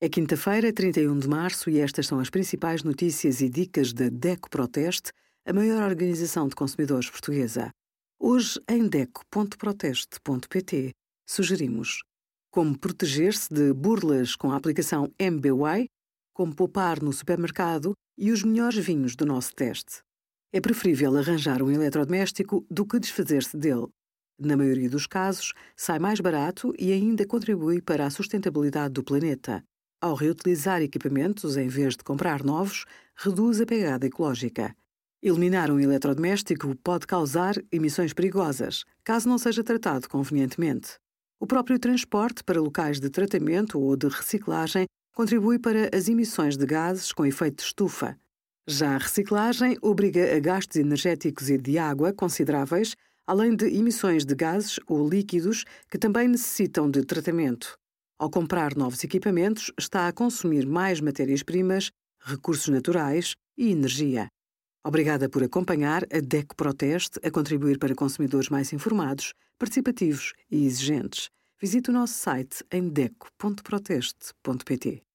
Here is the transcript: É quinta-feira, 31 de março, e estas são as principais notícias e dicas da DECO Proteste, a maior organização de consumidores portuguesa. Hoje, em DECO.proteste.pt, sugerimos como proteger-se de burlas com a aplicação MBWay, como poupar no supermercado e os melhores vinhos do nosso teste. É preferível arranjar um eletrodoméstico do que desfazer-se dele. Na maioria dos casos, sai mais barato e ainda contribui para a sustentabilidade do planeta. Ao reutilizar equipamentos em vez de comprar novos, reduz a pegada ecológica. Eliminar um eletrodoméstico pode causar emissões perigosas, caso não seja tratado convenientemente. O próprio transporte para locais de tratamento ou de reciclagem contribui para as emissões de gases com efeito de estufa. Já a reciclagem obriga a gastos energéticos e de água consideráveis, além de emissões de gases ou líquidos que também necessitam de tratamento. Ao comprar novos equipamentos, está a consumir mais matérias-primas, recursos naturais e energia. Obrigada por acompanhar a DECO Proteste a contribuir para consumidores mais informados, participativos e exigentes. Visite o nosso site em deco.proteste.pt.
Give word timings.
É 0.00 0.08
quinta-feira, 0.08 0.72
31 0.72 1.18
de 1.18 1.26
março, 1.26 1.68
e 1.68 1.80
estas 1.80 2.06
são 2.06 2.20
as 2.20 2.30
principais 2.30 2.84
notícias 2.84 3.40
e 3.40 3.48
dicas 3.48 3.92
da 3.92 4.08
DECO 4.08 4.48
Proteste, 4.48 5.10
a 5.44 5.52
maior 5.52 5.82
organização 5.82 6.46
de 6.46 6.54
consumidores 6.54 7.10
portuguesa. 7.10 7.72
Hoje, 8.16 8.60
em 8.68 8.86
DECO.proteste.pt, 8.86 10.92
sugerimos 11.28 12.04
como 12.48 12.78
proteger-se 12.78 13.52
de 13.52 13.72
burlas 13.72 14.36
com 14.36 14.52
a 14.52 14.56
aplicação 14.56 15.12
MBWay, 15.18 15.88
como 16.32 16.54
poupar 16.54 17.02
no 17.02 17.12
supermercado 17.12 17.92
e 18.16 18.30
os 18.30 18.44
melhores 18.44 18.78
vinhos 18.78 19.16
do 19.16 19.26
nosso 19.26 19.52
teste. 19.52 20.02
É 20.52 20.60
preferível 20.60 21.16
arranjar 21.16 21.60
um 21.60 21.72
eletrodoméstico 21.72 22.64
do 22.70 22.86
que 22.86 23.00
desfazer-se 23.00 23.56
dele. 23.56 23.88
Na 24.38 24.56
maioria 24.56 24.88
dos 24.88 25.08
casos, 25.08 25.54
sai 25.76 25.98
mais 25.98 26.20
barato 26.20 26.72
e 26.78 26.92
ainda 26.92 27.26
contribui 27.26 27.82
para 27.82 28.06
a 28.06 28.10
sustentabilidade 28.10 28.94
do 28.94 29.02
planeta. 29.02 29.64
Ao 30.00 30.14
reutilizar 30.14 30.80
equipamentos 30.80 31.56
em 31.56 31.66
vez 31.66 31.96
de 31.96 32.04
comprar 32.04 32.44
novos, 32.44 32.84
reduz 33.16 33.60
a 33.60 33.66
pegada 33.66 34.06
ecológica. 34.06 34.72
Eliminar 35.20 35.72
um 35.72 35.80
eletrodoméstico 35.80 36.72
pode 36.84 37.04
causar 37.04 37.56
emissões 37.72 38.12
perigosas, 38.12 38.84
caso 39.02 39.28
não 39.28 39.36
seja 39.36 39.64
tratado 39.64 40.08
convenientemente. 40.08 41.00
O 41.40 41.48
próprio 41.48 41.80
transporte 41.80 42.44
para 42.44 42.60
locais 42.60 43.00
de 43.00 43.10
tratamento 43.10 43.80
ou 43.80 43.96
de 43.96 44.06
reciclagem 44.06 44.86
contribui 45.12 45.58
para 45.58 45.90
as 45.92 46.08
emissões 46.08 46.56
de 46.56 46.64
gases 46.64 47.10
com 47.12 47.26
efeito 47.26 47.56
de 47.56 47.62
estufa. 47.64 48.16
Já 48.68 48.94
a 48.94 48.98
reciclagem 48.98 49.76
obriga 49.82 50.32
a 50.32 50.38
gastos 50.38 50.76
energéticos 50.76 51.50
e 51.50 51.58
de 51.58 51.76
água 51.76 52.12
consideráveis, 52.12 52.94
além 53.26 53.56
de 53.56 53.66
emissões 53.66 54.24
de 54.24 54.36
gases 54.36 54.78
ou 54.86 55.08
líquidos 55.08 55.64
que 55.90 55.98
também 55.98 56.28
necessitam 56.28 56.88
de 56.88 57.04
tratamento. 57.04 57.76
Ao 58.20 58.28
comprar 58.28 58.74
novos 58.74 59.04
equipamentos, 59.04 59.70
está 59.78 60.08
a 60.08 60.12
consumir 60.12 60.66
mais 60.66 61.00
matérias-primas, 61.00 61.92
recursos 62.20 62.66
naturais 62.66 63.36
e 63.56 63.70
energia. 63.70 64.26
Obrigada 64.84 65.28
por 65.28 65.44
acompanhar 65.44 66.02
a 66.12 66.18
DECO 66.20 66.56
Proteste 66.56 67.20
a 67.22 67.30
contribuir 67.30 67.78
para 67.78 67.94
consumidores 67.94 68.48
mais 68.48 68.72
informados, 68.72 69.34
participativos 69.56 70.32
e 70.50 70.66
exigentes. 70.66 71.28
Visite 71.60 71.90
o 71.90 71.92
nosso 71.92 72.14
site 72.14 72.64
em 72.72 72.88
deco.proteste.pt. 72.88 75.07